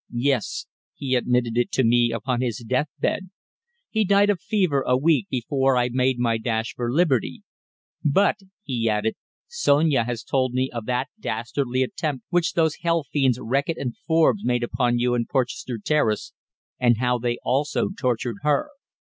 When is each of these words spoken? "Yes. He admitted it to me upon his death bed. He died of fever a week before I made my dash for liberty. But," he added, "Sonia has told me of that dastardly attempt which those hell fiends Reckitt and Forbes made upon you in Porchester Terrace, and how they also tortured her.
"Yes. 0.11 0.65
He 0.95 1.13
admitted 1.13 1.59
it 1.59 1.71
to 1.73 1.83
me 1.83 2.11
upon 2.11 2.41
his 2.41 2.65
death 2.67 2.89
bed. 2.97 3.29
He 3.91 4.03
died 4.03 4.31
of 4.31 4.41
fever 4.41 4.81
a 4.81 4.97
week 4.97 5.27
before 5.29 5.77
I 5.77 5.89
made 5.91 6.17
my 6.17 6.39
dash 6.39 6.73
for 6.73 6.91
liberty. 6.91 7.43
But," 8.03 8.37
he 8.63 8.89
added, 8.89 9.13
"Sonia 9.45 10.03
has 10.05 10.23
told 10.23 10.53
me 10.53 10.71
of 10.73 10.87
that 10.87 11.09
dastardly 11.19 11.83
attempt 11.83 12.25
which 12.31 12.53
those 12.53 12.77
hell 12.81 13.03
fiends 13.03 13.37
Reckitt 13.39 13.77
and 13.77 13.95
Forbes 13.95 14.43
made 14.43 14.63
upon 14.63 14.97
you 14.97 15.13
in 15.13 15.27
Porchester 15.27 15.77
Terrace, 15.77 16.33
and 16.79 16.97
how 16.97 17.19
they 17.19 17.37
also 17.43 17.89
tortured 17.95 18.37
her. 18.41 18.71